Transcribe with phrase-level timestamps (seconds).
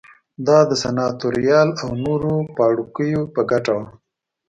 [0.47, 3.85] دا د سناتوریال او نورو پاړوکیو په ګټه وه